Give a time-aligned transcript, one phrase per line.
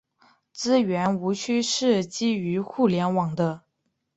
[0.51, 3.61] 资源无需是基于互联网的。